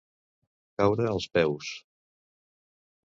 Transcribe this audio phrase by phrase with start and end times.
[0.79, 1.69] Caure als peus.